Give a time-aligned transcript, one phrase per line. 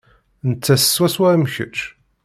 [0.49, 1.77] Nettat swaswa am kečč.